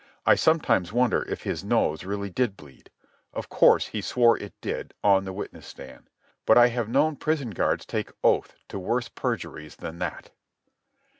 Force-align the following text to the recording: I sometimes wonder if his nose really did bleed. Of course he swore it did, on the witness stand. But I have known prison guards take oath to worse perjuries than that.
I 0.25 0.33
sometimes 0.33 0.91
wonder 0.91 1.21
if 1.29 1.43
his 1.43 1.63
nose 1.63 2.03
really 2.03 2.31
did 2.31 2.57
bleed. 2.57 2.89
Of 3.35 3.49
course 3.49 3.85
he 3.89 4.01
swore 4.01 4.35
it 4.35 4.59
did, 4.59 4.95
on 5.03 5.25
the 5.25 5.31
witness 5.31 5.67
stand. 5.67 6.09
But 6.47 6.57
I 6.57 6.69
have 6.69 6.89
known 6.89 7.17
prison 7.17 7.51
guards 7.51 7.85
take 7.85 8.11
oath 8.23 8.55
to 8.69 8.79
worse 8.79 9.09
perjuries 9.09 9.75
than 9.75 9.99
that. 9.99 10.31